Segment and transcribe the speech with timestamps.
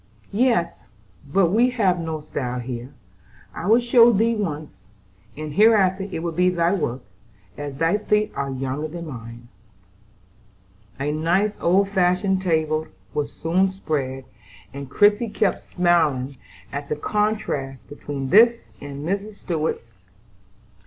[0.33, 0.85] "Yes,
[1.31, 2.91] but we have no style here.
[3.53, 4.87] I will show thee once,
[5.37, 7.03] and hereafter it will be thy work,
[7.55, 9.47] as thy feet are younger than mine."
[10.99, 14.25] A nice old fashioned table was soon spread,
[14.73, 16.37] and Christie kept smiling
[16.71, 19.35] at the contrast between this and Mrs.
[19.35, 19.93] Stuart's.